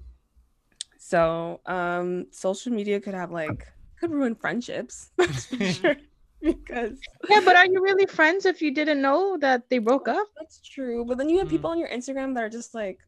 [0.97, 3.67] So um social media could have like
[3.99, 5.11] could ruin friendships.
[5.17, 5.95] That's for sure.
[6.41, 10.27] Because Yeah, but are you really friends if you didn't know that they broke up?
[10.37, 11.05] that's true.
[11.05, 11.51] But then you have Mm.
[11.51, 12.99] people on your Instagram that are just like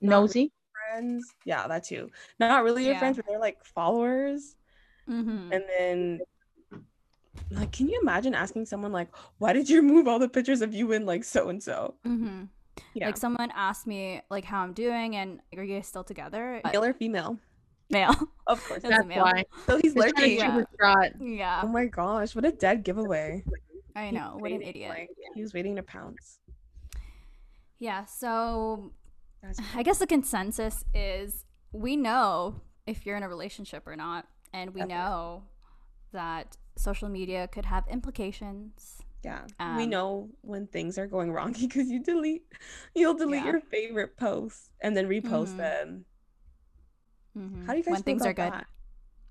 [0.00, 0.26] Not really.
[0.26, 0.52] Nosy.
[0.90, 1.34] friends.
[1.44, 2.10] Yeah, that too.
[2.40, 4.56] Not really your friends, but they're like followers.
[5.08, 5.50] mm-hmm.
[5.50, 6.20] And then
[7.50, 10.74] like can you imagine asking someone like, why did you remove all the pictures of
[10.74, 11.94] you and like so and so?
[12.06, 12.48] Mhm.
[12.94, 13.06] Yeah.
[13.06, 16.60] Like someone asked me like how I'm doing and are you guys still together?
[16.64, 17.38] Male or female?
[17.90, 18.14] Male.
[18.46, 18.82] Of course.
[18.82, 19.22] That's That's male.
[19.24, 19.44] why.
[19.66, 20.38] So he's He's trying to lurking.
[20.38, 20.56] shoot Yeah.
[20.56, 21.10] his shot.
[21.20, 21.60] Yeah.
[21.64, 23.44] Oh my gosh, what a dead giveaway.
[23.94, 24.32] I know.
[24.34, 24.90] was What an idiot.
[24.90, 26.40] Like, he was waiting to pounce.
[27.78, 28.04] Yeah.
[28.06, 28.92] So
[29.42, 34.26] That's I guess the consensus is we know if you're in a relationship or not,
[34.52, 35.02] and we Definitely.
[35.04, 35.42] know
[36.12, 39.02] that social media could have implications.
[39.22, 39.44] yeah.
[39.76, 42.46] we Um, know when things are going wrong because you delete
[42.94, 43.50] you'll delete Yeah.
[43.52, 45.56] your favorite posts and then repost Mhm.
[45.58, 46.04] them.
[47.36, 47.66] Mhm.
[47.66, 48.60] How do you guys when feel things are about good?
[48.60, 48.66] that?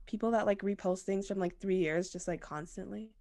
[0.05, 3.11] People that like repost things from like three years just like constantly.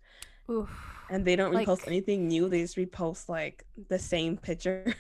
[0.51, 0.71] Oof.
[1.11, 4.95] And they don't repost Like- anything new, they just repost like the same picture.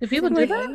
[0.00, 0.70] Do people do that?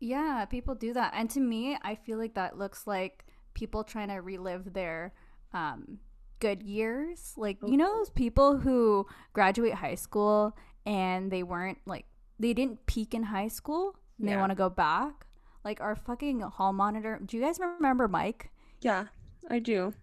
[0.00, 1.12] Yeah, people do that.
[1.14, 5.14] And to me, I feel like that looks like people trying to relive their
[5.52, 6.00] um,
[6.46, 7.32] good years.
[7.36, 12.04] Like, you know, those people who graduate high school and they weren't like,
[12.38, 15.26] they didn't peak in high school and they want to go back?
[15.64, 17.18] Like, our fucking hall monitor.
[17.24, 18.50] Do you guys remember Mike?
[18.82, 19.06] Yeah,
[19.50, 19.94] I do.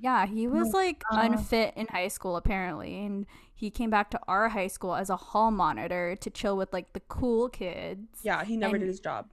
[0.00, 4.20] Yeah, he was like uh, unfit in high school apparently, and he came back to
[4.28, 8.20] our high school as a hall monitor to chill with like the cool kids.
[8.22, 9.26] Yeah, he never And- did his job.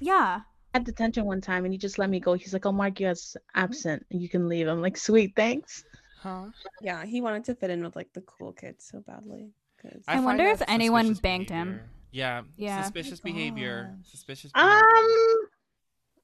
[0.00, 0.40] Yeah,
[0.74, 2.34] had detention one time and he just let me go.
[2.34, 4.68] He's like, I'll mark you as absent and you can leave.
[4.68, 5.84] I'm like, sweet, thanks.
[6.20, 6.46] Huh?
[6.80, 9.50] Yeah, he wanted to fit in with like the cool kids so badly.
[9.80, 11.80] 'cause- I find wonder if anyone suspicious banged him.
[12.12, 12.42] Yeah.
[12.56, 12.82] Yeah.
[12.82, 13.94] Suspicious behavior.
[13.98, 14.10] gosh.
[14.10, 15.46] Suspicious Um.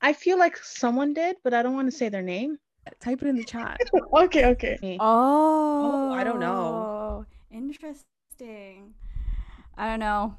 [0.00, 2.58] I feel like someone did, but I don't want to say their name.
[3.00, 3.78] Type it in the chat.
[4.14, 4.96] okay, okay.
[5.00, 6.12] Oh, oh.
[6.12, 7.26] I don't know.
[7.50, 8.94] Interesting.
[9.76, 10.34] I don't know.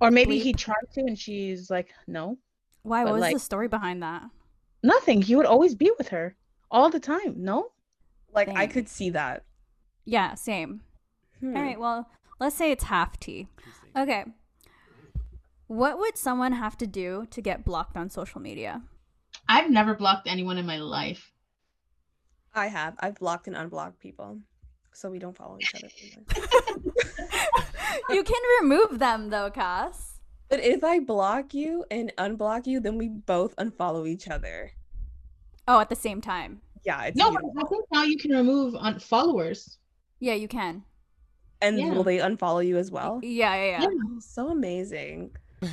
[0.00, 2.38] Or maybe he tried to and she's like, no,
[2.82, 3.04] Why?
[3.04, 4.24] But, What was like- the story behind that?
[4.82, 5.22] nothing.
[5.22, 6.36] He would always be with her
[6.70, 7.34] all the time.
[7.36, 7.70] No?
[8.34, 9.44] Like I could see that.
[10.04, 10.80] Yeah, same.
[11.40, 11.56] Hmm.
[11.56, 13.48] All right, well, let's say it's half tea.
[13.96, 14.24] Okay.
[15.68, 18.82] What would someone have to do to get blocked on social media?
[19.48, 21.32] I've never blocked anyone in my life.
[22.54, 22.94] I have.
[23.00, 24.40] I've blocked and unblocked people.
[24.92, 25.88] So we don't follow each other
[28.10, 30.11] you can remove them though, Cass.
[30.52, 34.72] But if I block you and unblock you, then we both unfollow each other.
[35.66, 36.60] Oh, at the same time.
[36.84, 39.78] Yeah, it's No, but I think now you can remove on followers.
[40.20, 40.84] Yeah, you can.
[41.62, 41.88] and yeah.
[41.92, 43.18] will they unfollow you as well?
[43.22, 43.86] Yeah, yeah, yeah.
[43.90, 45.30] Oh, so amazing.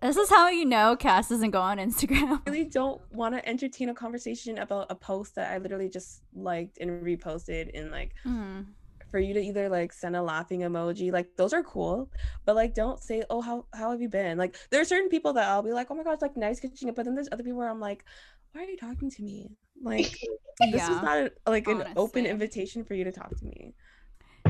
[0.00, 2.40] This is how you know Cass doesn't go on Instagram.
[2.46, 6.22] I really don't want to entertain a conversation about a post that I literally just
[6.34, 8.66] liked and reposted and like Mm.
[9.10, 12.10] For you to either like send a laughing emoji like those are cool
[12.44, 14.38] but like don't say oh how how have you been?
[14.38, 16.88] Like there are certain people that i'll be like oh my gosh like nice catching
[16.88, 18.04] up but then there's other people where i'm like
[18.52, 19.50] why are you talking to me?
[19.82, 20.18] Like
[20.72, 23.74] this is not a, like an open invitation for you to talk to me.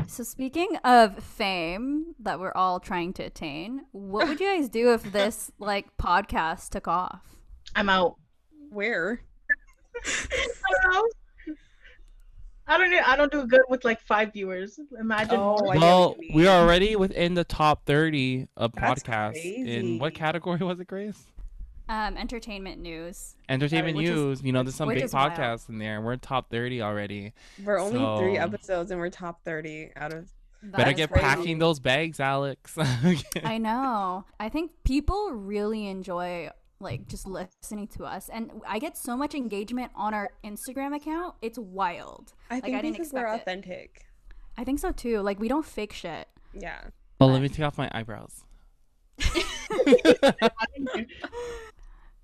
[0.07, 4.93] So speaking of fame that we're all trying to attain, what would you guys do
[4.93, 7.21] if this like podcast took off?
[7.75, 8.15] I'm out.
[8.69, 9.21] where
[12.69, 13.01] I don't know.
[13.05, 14.79] I don't do good with like five viewers.
[14.99, 15.35] Imagine.
[15.39, 19.43] Oh, Well, we are already within the top 30 of That's podcasts.
[19.43, 21.21] In what category was it, Grace?
[21.89, 23.35] Um, entertainment news.
[23.49, 24.43] Entertainment which is- news.
[24.43, 25.31] you know, there's some big is wild.
[25.33, 27.33] podcasts in there, and we're top 30 already.
[27.65, 30.27] we're only three episodes and we're top 30 out of
[30.61, 31.23] Better get crazy.
[31.25, 32.77] packing those bags, Alex.
[33.43, 34.25] I know.
[34.39, 36.49] I think people really enjoy
[36.81, 41.35] like just listening to us, and I get so much engagement on our Instagram account.
[41.41, 42.33] It's wild.
[42.49, 43.51] i Like, think I didn't because we're expect it.
[43.51, 44.05] authentic
[44.57, 45.19] I think so too.
[45.19, 46.27] Like we don't fake shit.
[46.53, 46.81] yeah
[47.19, 48.45] well, let me take off my eyebrows.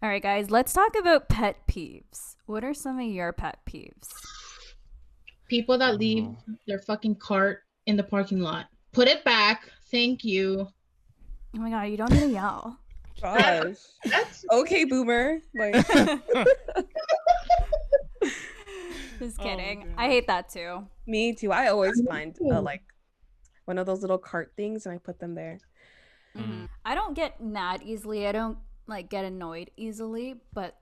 [0.01, 2.35] All right, guys, let's talk about pet peeves.
[2.45, 4.07] What are some of your pet peeves?
[5.49, 6.29] People that leave
[6.65, 8.67] their fucking cart in the parking lot.
[8.93, 9.69] Put it back.
[9.91, 10.67] Thank you.
[11.55, 12.79] Oh my god, you don't need to yell.
[13.21, 15.75] Gosh That's okay boomer like
[19.19, 19.81] Just Oh, kidding.
[19.81, 19.89] God.
[19.97, 20.85] I hate that too.
[21.07, 21.51] Me too.
[21.51, 22.81] I always find uh, like
[23.65, 25.59] one of those little cart things and I put them there.
[26.37, 26.65] Mm-hmm.
[26.83, 28.27] I don't get mad easily.
[28.27, 30.77] I don't like get annoyed easily, but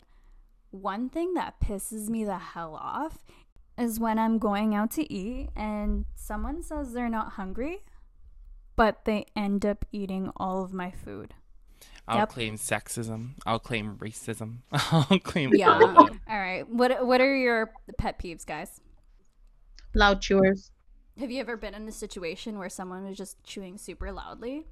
[0.72, 3.24] one thing that pisses me the hell off
[3.78, 7.80] is when I'm going out to eat and someone says they're not hungry,
[8.76, 11.36] but they end up eating all of my food.
[12.08, 12.30] I'll Yep.
[12.30, 13.32] claim sexism.
[13.46, 14.58] I'll claim racism.
[14.72, 15.70] I'll claim Yeah.
[15.74, 16.14] all of all it.
[16.28, 16.68] right.
[16.70, 18.80] What what are your pet peeves, guys?
[19.96, 20.72] loud chewers.
[21.20, 24.66] Have you ever been in a situation where someone was just chewing super loudly?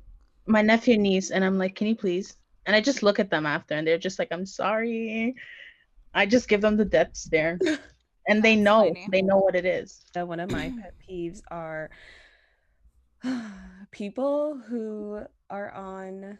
[0.47, 2.35] My nephew and niece, and I'm like, can you please?
[2.65, 5.35] And I just look at them after, and they're just like, I'm sorry.
[6.15, 7.59] I just give them the death stare,
[8.27, 8.87] and they know.
[8.87, 9.07] funny.
[9.11, 10.03] They know what it is.
[10.19, 11.91] Uh, one of my pet peeves are
[13.91, 16.39] people who are on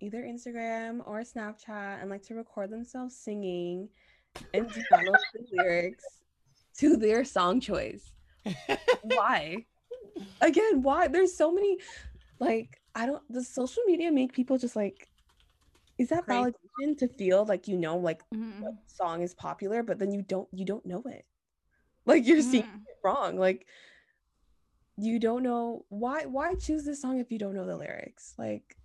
[0.00, 3.88] either Instagram or Snapchat and like to record themselves singing
[4.54, 6.04] and not the lyrics
[6.78, 8.12] to their song choice.
[9.02, 9.66] why?
[10.40, 11.08] Again, why?
[11.08, 11.78] There's so many
[12.38, 15.08] like I don't does social media make people just like
[15.98, 16.50] is that Crazy.
[16.80, 18.60] validation to feel like you know like Mhm.
[18.60, 21.26] what song is popular, but then you don't you don't know it.
[22.06, 22.82] Like you're seeing Mhm.
[22.86, 23.36] it wrong.
[23.38, 23.66] Like
[24.96, 28.34] you don't know why why choose this song if you don't know the lyrics?
[28.38, 28.76] Like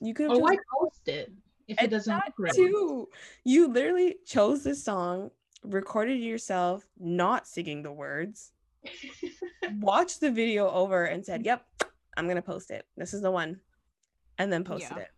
[0.00, 1.32] you could have Or why just post it
[1.66, 2.54] if it doesn't that right?
[2.54, 3.08] too.
[3.44, 5.30] You literally chose this song,
[5.62, 8.52] recorded yourself not singing the words,
[9.80, 11.64] watched the video over and said, "Yep,
[12.16, 12.86] I'm gonna post it.
[12.96, 13.60] This is the one,"
[14.38, 15.02] and then posted Yeah.
[15.04, 15.10] it.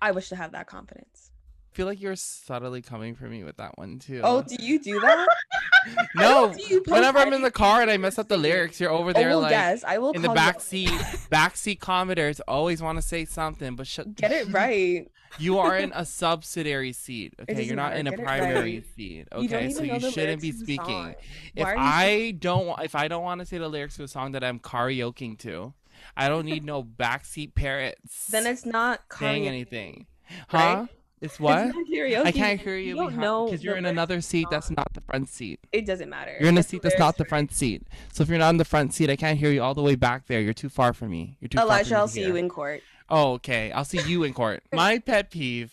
[0.00, 1.30] I wish to have that confidence.
[1.72, 4.20] I feel like you're subtly coming for me with that one too.
[4.24, 5.28] Oh, do you do that?
[6.14, 6.54] no.
[6.68, 9.12] you Whenever I'm in the car and I mess up the lyrics, you're over Oh,
[9.12, 10.88] there well, like yes, I will in the call you back seat.
[11.30, 14.14] Backseat commenters always want to say something, but shut.
[14.14, 15.10] Get it right.
[15.38, 17.34] You are in a subsidiary seat.
[17.40, 18.84] Okay, you're not matter, in a primary right.
[18.96, 19.28] seat.
[19.32, 21.14] Okay, even so you shouldn't be lyrics to the speaking.
[21.56, 24.44] If I don't, if I don't want to say the lyrics to a song that
[24.44, 25.74] I'm karaokeing to,
[26.16, 28.26] I don't need no backseat parrots.
[28.28, 30.06] Then it's not saying anything,
[30.48, 30.86] huh?
[31.22, 31.68] It's what?
[31.68, 32.24] not karaoke.
[32.26, 32.88] I can't hear you.
[32.88, 35.60] You don't know because you're in another seat that's not the front seat.
[35.72, 36.36] It doesn't matter.
[36.40, 37.86] You're in a seat that's not the front seat.
[38.12, 39.94] So if you're not in the front seat, I can't hear you all the way
[39.94, 40.40] back there.
[40.40, 41.36] You're too far from me.
[41.40, 41.66] You're too far.
[41.66, 42.30] Elijah, me I'll see hear.
[42.30, 42.82] you in court.
[43.08, 43.70] Oh, okay.
[43.70, 44.64] I'll see you in court.
[44.72, 45.72] My pet peeve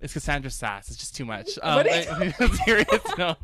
[0.00, 0.88] is Cassandra Sass.
[0.88, 1.56] It's just too much.
[1.62, 3.36] Um, What is- I- serious note,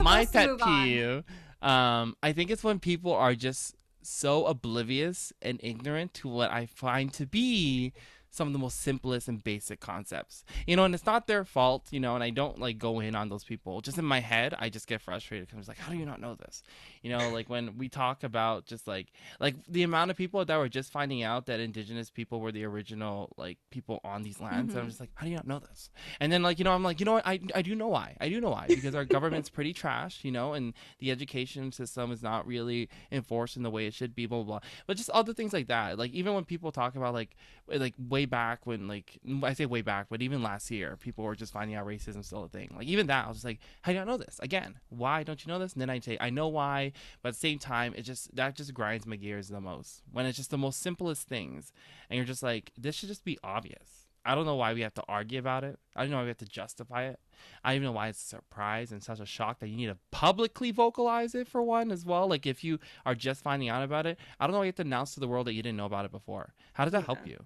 [0.00, 1.24] my pet peeve,
[1.62, 6.66] um, I think it's when people are just so oblivious and ignorant to what I
[6.66, 7.92] find to be
[8.30, 10.44] some of the most simplest and basic concepts.
[10.66, 13.14] You know, and it's not their fault, you know, and I don't like go in
[13.14, 13.80] on those people.
[13.80, 16.06] Just in my head, I just get frustrated because I'm just like, how do you
[16.06, 16.62] not know this?
[17.02, 19.08] You know, like when we talk about just like
[19.40, 22.64] like the amount of people that were just finding out that indigenous people were the
[22.64, 24.74] original like people on these lands.
[24.74, 24.88] And I'm mm-hmm.
[24.88, 25.90] just like, how do you not know this?
[26.20, 28.16] And then like, you know, I'm like, you know what, I I do know why.
[28.20, 28.66] I do know why.
[28.68, 33.56] Because our government's pretty trash, you know, and the education system is not really enforced
[33.56, 34.68] in the way it should be, blah blah blah.
[34.86, 35.98] But just other things like that.
[35.98, 37.36] Like even when people talk about like
[37.68, 41.24] like way way back when like I say way back, but even last year, people
[41.24, 42.74] were just finding out racism still a thing.
[42.76, 44.38] Like even that, I was just like, how do you not know this?
[44.42, 45.72] Again, why don't you know this?
[45.72, 48.56] And then I say, I know why, but at the same time, it just that
[48.56, 51.72] just grinds my gears the most when it's just the most simplest things,
[52.08, 54.06] and you're just like, this should just be obvious.
[54.22, 55.78] I don't know why we have to argue about it.
[55.96, 57.18] I don't know why we have to justify it.
[57.64, 59.86] I don't even know why it's a surprise and such a shock that you need
[59.86, 62.28] to publicly vocalize it for one as well.
[62.28, 64.76] Like if you are just finding out about it, I don't know why you have
[64.76, 66.52] to announce to the world that you didn't know about it before.
[66.74, 67.38] How does that help you?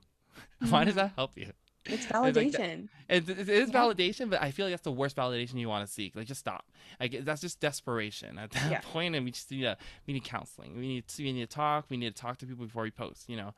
[0.68, 1.52] why does that help you?
[1.86, 2.88] It's It's like validation.
[3.08, 5.92] It, it is validation, but I feel like that's the worst validation you want to
[5.92, 6.16] seek.
[6.16, 6.64] Like, just stop.
[6.98, 8.80] Like, that's just desperation at that Yeah.
[8.92, 9.76] point, and we just need to,
[10.06, 10.76] we need counseling.
[10.78, 11.84] We need to, we need to talk.
[11.90, 13.28] We need to talk to people before we post.
[13.28, 13.54] You know.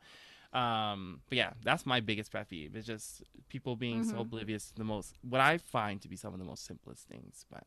[0.59, 2.75] Um, but yeah, that's my biggest pet peeve.
[2.75, 4.21] It's just people being so Mhm.
[4.21, 7.45] oblivious to the most what I find to be some of the most simplest things.
[7.49, 7.63] But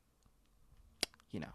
[1.31, 1.53] you know,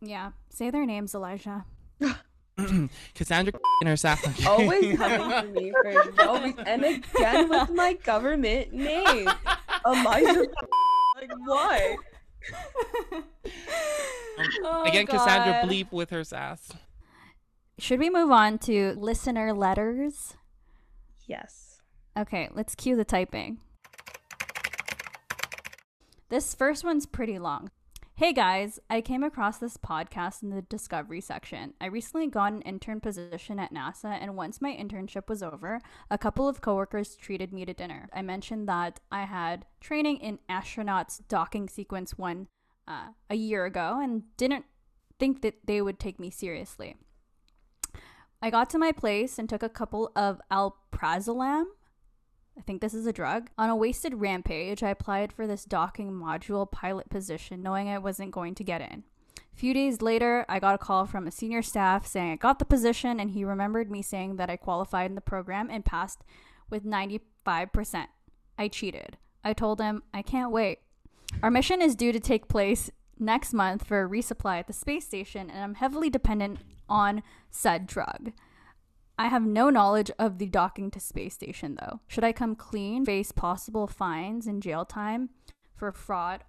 [0.00, 0.32] Yeah.
[0.48, 1.64] Say their names, Elijah.
[3.14, 4.20] Cassandra in her sack.
[4.46, 6.60] Always coming for me for no reason.
[6.66, 9.28] And again with my government name.
[9.86, 10.46] Elijah.
[11.16, 11.96] like, why?
[13.12, 13.24] Um,
[14.64, 16.72] oh, Again, Cassandra bleep with her sass.
[17.78, 20.34] Should we move on to listener letters?
[21.26, 21.80] Yes.
[22.18, 23.58] Okay, let's cue the typing.
[26.28, 27.70] This first one's pretty long.
[28.20, 31.72] Hey guys, I came across this podcast in the discovery section.
[31.80, 35.80] I recently got an intern position at NASA, and once my internship was over,
[36.10, 38.10] a couple of coworkers treated me to dinner.
[38.12, 42.48] I mentioned that I had training in astronauts docking sequence one
[42.86, 44.66] uh, a year ago and didn't
[45.18, 46.96] think that they would take me seriously.
[48.42, 51.64] I got to my place and took a couple of alprazolam.
[52.58, 53.50] I think this is a drug.
[53.56, 58.32] On a wasted rampage, I applied for this docking module pilot position, knowing I wasn't
[58.32, 59.04] going to get in.
[59.36, 62.58] A few days later, I got a call from a senior staff saying I got
[62.58, 66.22] the position, and he remembered me saying that I qualified in the program and passed
[66.68, 68.06] with 95%.
[68.58, 69.16] I cheated.
[69.42, 70.80] I told him, I can't wait.
[71.42, 75.06] Our mission is due to take place next month for a resupply at the space
[75.06, 78.32] station, and I'm heavily dependent on said drug.
[79.20, 82.00] I have no knowledge of the docking to space station, though.
[82.08, 85.28] Should I come clean, face possible fines and jail time
[85.74, 86.42] for fraud,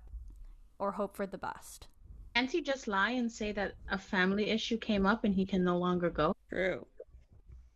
[0.80, 1.88] or hope for the best?
[2.34, 5.66] Can't he just lie and say that a family issue came up and he can
[5.66, 6.34] no longer go?
[6.48, 6.88] True.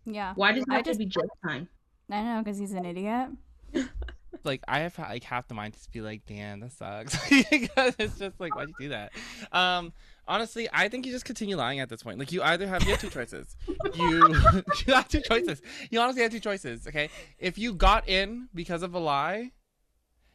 [0.05, 0.31] Yeah.
[0.35, 1.67] Why does it I have just- to be jail time?
[2.09, 3.31] I don't know, because he's an idiot.
[4.45, 7.17] like I have like half the mind to be like, damn, that sucks.
[7.31, 9.11] it's just like, why'd you do that?
[9.51, 9.93] Um,
[10.27, 12.19] honestly, I think you just continue lying at this point.
[12.19, 13.55] Like you either have you have two choices.
[13.95, 14.27] You
[14.87, 15.61] you have two choices.
[15.89, 16.87] You honestly have two choices.
[16.87, 19.51] Okay, if you got in because of a lie.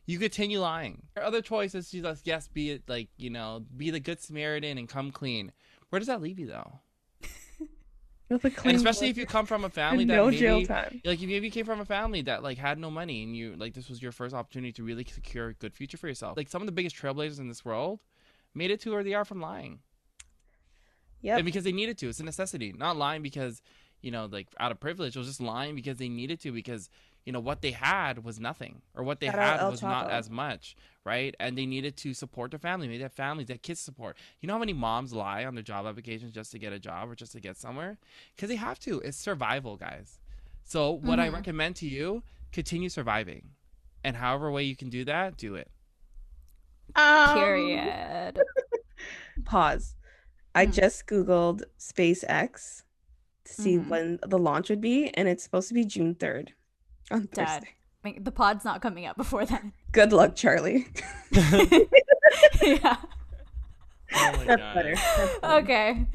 [0.07, 1.03] You continue lying.
[1.14, 4.20] Your other choice is to just yes, be it like you know, be the good
[4.20, 5.53] Samaritan and come clean.
[5.90, 6.81] Where does that leave you though?
[8.31, 11.01] With a And especially if you come from a family that no maybe, jail time.
[11.05, 13.57] like if maybe you came from a family that like had no money and you
[13.57, 16.37] like this was your first opportunity to really secure a good future for yourself.
[16.37, 18.01] Like some of the biggest trailblazers in this world
[18.55, 19.81] made it to where they are from lying.
[21.23, 21.38] Yep.
[21.38, 22.09] and because they needed to.
[22.09, 22.73] It's a necessity.
[22.73, 23.61] Not lying because
[24.01, 25.16] you know like out of privilege.
[25.16, 26.88] It was just lying because they needed to because
[27.31, 30.11] you know what they had was nothing or what they Shout had El was not
[30.11, 33.55] as much right and they needed to support their family maybe they have families they
[33.55, 36.59] have kids support you know how many moms lie on their job applications just to
[36.59, 37.99] get a job or just to get somewhere
[38.35, 40.19] because they have to it's survival guys
[40.64, 41.35] so what i Mhm.
[41.35, 43.51] recommend to you continue surviving
[44.03, 45.71] and however way you can do that do it
[46.97, 48.40] Um, Period.
[49.45, 49.95] Pause.
[50.57, 50.73] I Hmm.
[50.73, 52.83] just Googled SpaceX
[53.45, 53.88] to see Mhm.
[53.88, 56.55] when the launch would be, and it's supposed to be June 3rd
[57.11, 57.46] on Dad.
[57.62, 57.68] Thursday.
[58.05, 59.73] I mean, the pod's not coming up before then.
[59.92, 60.87] Good luck, Charlie.
[61.33, 62.96] yeah.
[64.12, 64.75] oh my That's God.
[64.75, 64.94] better.
[64.94, 65.55] That's better.
[65.62, 66.07] Okay.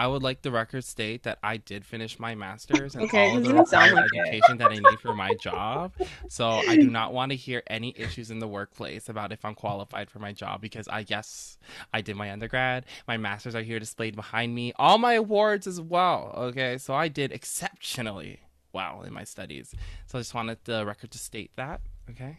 [0.00, 3.38] I would like the record state that I did finish my master's and Okay, all
[3.38, 4.18] it the doesn't required like it.
[4.28, 5.92] education that I need for my job.
[6.28, 9.54] So I do not want to hear any issues in the workplace about if I'm
[9.54, 11.58] qualified for my job because I yes,
[11.92, 12.84] I did my undergrad.
[13.06, 14.72] My masters are here displayed behind me.
[14.76, 16.32] All my awards as well.
[16.36, 18.40] Okay, so I did exceptionally
[18.72, 19.74] well in my studies.
[20.06, 21.80] So I just wanted the record to state that.
[22.10, 22.38] Okay.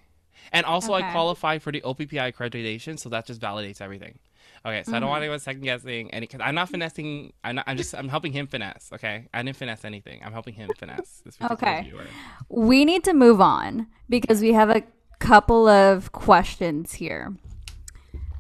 [0.54, 1.12] And also, I Okay.
[1.12, 4.20] qualified for the OPPI accreditation, so that just validates everything.
[4.66, 5.24] Okay, so I don't want Mhm.
[5.24, 6.28] anyone second guessing any.
[6.28, 7.34] Cause I'm not finessing.
[7.44, 7.66] I'm not.
[7.68, 7.94] I'm just.
[7.94, 8.90] I'm helping him finesse.
[8.94, 10.22] Okay, I didn't finesse anything.
[10.24, 11.22] I'm helping him finesse.
[11.26, 11.90] This particular Okay.
[11.90, 12.06] viewer.
[12.50, 14.84] We need to move on because we have a
[15.20, 17.34] couple of questions here.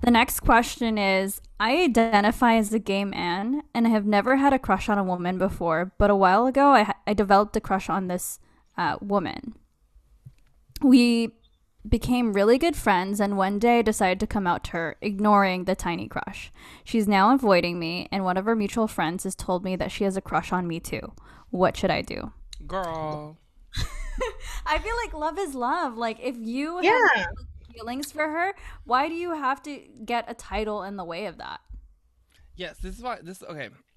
[0.01, 4.53] The next question is I identify as a gay man and I have never had
[4.53, 7.89] a crush on a woman before, but a while ago I, I developed a crush
[7.89, 8.39] on this
[8.77, 9.55] uh, woman.
[10.81, 11.33] We
[11.87, 15.65] became really good friends, and one day I decided to come out to her, ignoring
[15.65, 16.51] the tiny crush.
[16.83, 20.03] She's now avoiding me, and one of her mutual friends has told me that she
[20.05, 21.13] has a crush on me too.
[21.49, 22.31] What should I do?
[22.67, 23.37] Girl.
[24.65, 25.97] I feel like love is love.
[25.97, 26.91] Like if you Yeah.
[27.15, 27.27] have
[27.79, 28.53] feelings for her,
[28.85, 31.61] why do you have to get a title in the way of that?
[32.55, 33.69] Yes, this is why this okay.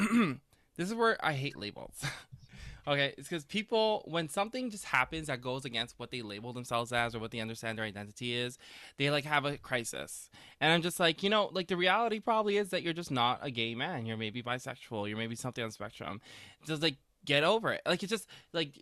[0.76, 2.05] this is where I hate labels.
[2.87, 6.93] okay, it's because people when something just happens that goes against what they label themselves
[6.93, 8.59] as or what they understand their identity is,
[8.99, 10.30] they like have a crisis.
[10.61, 13.41] And I'm just like, you know, like the reality probably is that you're just not
[13.43, 14.07] a gay man.
[14.07, 15.09] You're maybe bisexual.
[15.09, 16.20] You're maybe something on spectrum.
[16.64, 17.83] Just like get over it.
[17.85, 18.80] Like it's just like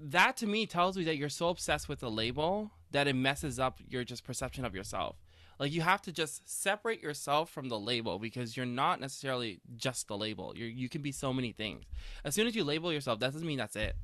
[0.00, 3.58] that to me tells me that you're so obsessed with the label that it messes
[3.58, 5.16] up your just perception of yourself.
[5.58, 10.06] Like you have to just separate yourself from the label because you're not necessarily just
[10.06, 10.52] the label.
[10.56, 11.84] You you can be so many things.
[12.24, 13.96] As soon as you label yourself, that doesn't mean that's it.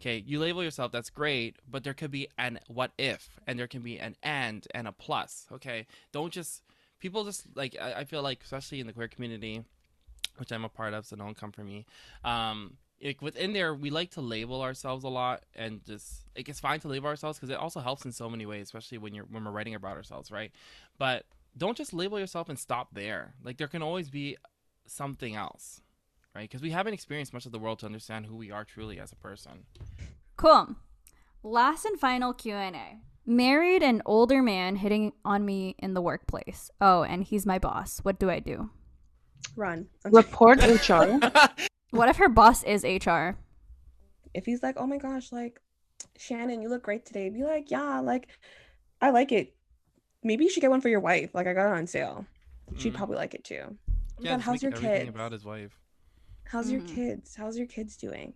[0.00, 3.68] Okay, you label yourself, that's great, but there could be an what if, and there
[3.68, 5.46] can be an and and a plus.
[5.52, 6.62] Okay, don't just
[6.98, 9.62] people just like I, I feel like especially in the queer community,
[10.38, 11.86] which I'm a part of, so don't come for me.
[12.24, 16.60] Um, like within there, we like to label ourselves a lot, and just like it's
[16.60, 19.24] fine to label ourselves because it also helps in so many ways, especially when you're
[19.24, 20.52] when we're writing about ourselves, right?
[20.98, 21.24] But
[21.56, 23.34] don't just label yourself and stop there.
[23.42, 24.36] Like there can always be
[24.86, 25.80] something else,
[26.34, 26.48] right?
[26.48, 29.12] Because we haven't experienced much of the world to understand who we are truly as
[29.12, 29.64] a person.
[30.36, 30.76] Cool.
[31.42, 32.98] Last and final Q&A.
[33.24, 36.70] Married an older man hitting on me in the workplace.
[36.80, 38.00] Oh, and he's my boss.
[38.02, 38.70] What do I do?
[39.56, 39.88] Run.
[40.04, 41.20] Report HR.
[41.92, 43.36] What if her boss is HR?
[44.34, 45.60] if he's like, "Oh my gosh, like
[46.16, 48.28] Shannon, you look great today," be like, "Yeah, like
[49.00, 49.54] I like it.
[50.24, 51.34] Maybe you should get one for your wife.
[51.34, 52.24] Like I got it on sale.
[52.76, 52.96] She'd Mm.
[52.96, 55.06] probably like it too." Oh yeah, God, how's your kid?
[55.08, 55.78] about his wife.
[56.44, 56.94] How's your Mhm.
[56.94, 57.36] kids?
[57.36, 58.32] How's your kids doing?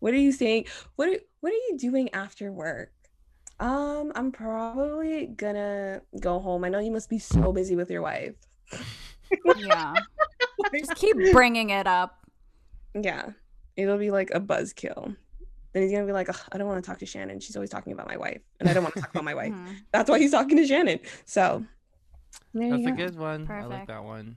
[0.00, 0.66] What are you saying?
[0.96, 2.92] What are, what are you doing after work?
[3.58, 6.62] Um, I'm probably gonna go home.
[6.64, 8.34] I know you must be so busy with your wife.
[9.56, 9.94] Yeah.
[10.74, 12.21] Just keep bringing it up.
[12.94, 13.30] Yeah,
[13.76, 15.16] it'll be like a buzzkill.
[15.72, 17.40] Then he's gonna be like, I don't want to talk to Shannon.
[17.40, 19.52] She's always talking about my wife, and I don't want to talk about my wife.
[19.52, 19.76] Mhm.
[19.92, 21.00] That's why he's talking to Shannon.
[21.24, 21.64] So
[22.52, 23.48] there That's you a good one.
[23.50, 24.36] I like that one.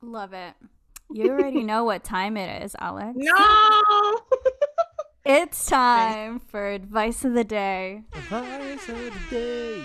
[0.00, 0.54] Love it.
[1.10, 3.16] You already know what time it is, Alex.
[3.16, 4.20] no.
[5.24, 8.04] It's time for advice of the day.
[8.12, 9.82] Advice of the day.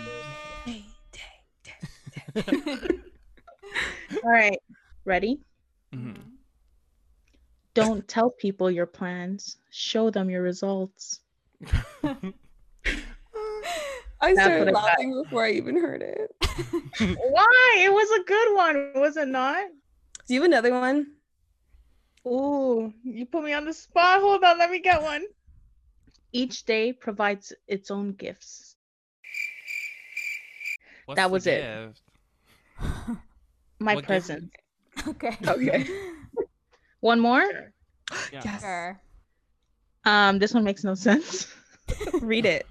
[4.24, 4.60] All right.
[5.06, 5.40] Ready?
[7.74, 9.58] Don't tell people your plans.
[9.72, 11.20] Show them your results.
[12.04, 12.34] I
[14.36, 16.32] That's started what I laughing before I even heard it.
[17.18, 17.76] Why?
[17.80, 19.66] It was a good one, was it not?
[20.28, 21.08] Do you have another one?
[22.26, 24.22] Ooh, you put me on the spot.
[24.22, 25.24] Hold on, let me get one.
[26.32, 28.76] Each day provides its own gifts.
[31.06, 31.62] What's That the was it.
[31.62, 32.02] gift?
[33.80, 34.08] My What gift?
[34.08, 34.52] present.
[35.08, 35.38] Okay.
[35.46, 35.86] Okay.
[37.04, 37.43] One more.
[38.32, 38.41] Yeah.
[38.45, 38.62] Yes.
[38.62, 38.97] Sure.
[40.06, 41.54] Um, this one makes no sense.
[42.22, 42.66] Read it.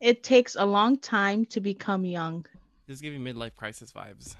[0.00, 2.46] It takes a long time to become young.
[2.86, 4.36] This give you midlife crisis vibes.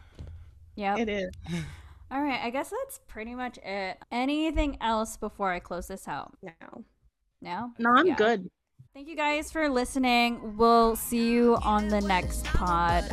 [0.77, 0.97] Yeah.
[0.97, 1.31] It is.
[2.13, 2.39] All right.
[2.45, 3.99] I guess that's pretty much it.
[4.13, 6.33] Anything else before I close this out?
[6.41, 6.85] Now.
[7.43, 7.73] No?
[7.81, 8.15] No, I'm Yeah.
[8.15, 8.49] good.
[8.95, 10.57] Thank you guys for listening.
[10.57, 13.05] We'll see you on the next pod.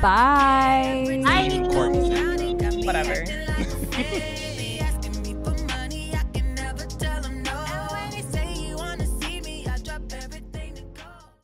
[0.00, 1.22] Bye.
[2.86, 3.24] Whatever.